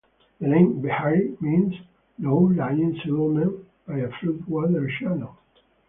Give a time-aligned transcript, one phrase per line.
[0.39, 1.75] The name Vehari means
[2.17, 5.37] low-lying settlement by a flood water channel.